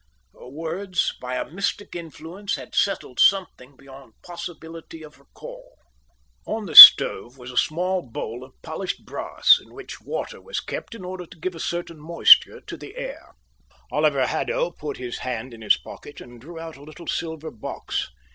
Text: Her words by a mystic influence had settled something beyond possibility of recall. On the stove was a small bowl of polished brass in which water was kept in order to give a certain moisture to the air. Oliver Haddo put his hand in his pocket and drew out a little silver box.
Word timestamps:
Her 0.33 0.47
words 0.49 1.13
by 1.21 1.35
a 1.35 1.47
mystic 1.47 1.95
influence 1.95 2.55
had 2.55 2.73
settled 2.73 3.19
something 3.19 3.75
beyond 3.77 4.13
possibility 4.23 5.03
of 5.03 5.19
recall. 5.19 5.77
On 6.47 6.65
the 6.65 6.73
stove 6.73 7.37
was 7.37 7.51
a 7.51 7.55
small 7.55 8.01
bowl 8.01 8.43
of 8.43 8.59
polished 8.63 9.05
brass 9.05 9.59
in 9.63 9.75
which 9.75 10.01
water 10.01 10.41
was 10.41 10.59
kept 10.59 10.95
in 10.95 11.05
order 11.05 11.27
to 11.27 11.39
give 11.39 11.53
a 11.53 11.59
certain 11.59 11.99
moisture 11.99 12.61
to 12.61 12.77
the 12.77 12.95
air. 12.97 13.35
Oliver 13.91 14.25
Haddo 14.25 14.71
put 14.71 14.97
his 14.97 15.19
hand 15.19 15.53
in 15.53 15.61
his 15.61 15.77
pocket 15.77 16.19
and 16.19 16.41
drew 16.41 16.59
out 16.59 16.77
a 16.77 16.83
little 16.83 17.05
silver 17.05 17.51
box. 17.51 18.09